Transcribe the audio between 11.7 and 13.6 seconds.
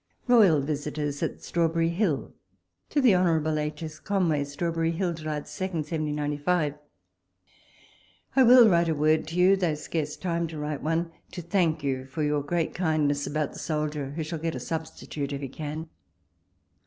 you for your great kindness about the